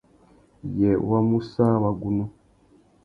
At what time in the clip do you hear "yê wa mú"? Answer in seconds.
0.77-1.39